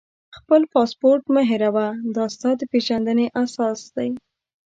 خپل 0.37 0.61
پاسپورټ 0.73 1.23
مه 1.33 1.41
هېروه، 1.51 1.87
دا 2.15 2.25
ستا 2.35 2.49
د 2.59 2.61
پېژندنې 2.71 3.25
اساس 3.43 3.79
دی. 3.95 4.09